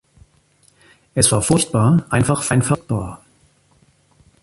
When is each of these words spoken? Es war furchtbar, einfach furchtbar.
Es 1.13 1.31
war 1.31 1.43
furchtbar, 1.43 2.07
einfach 2.09 2.41
furchtbar. 2.41 3.21